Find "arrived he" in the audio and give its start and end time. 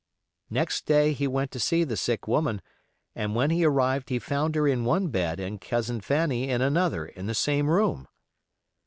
3.63-4.17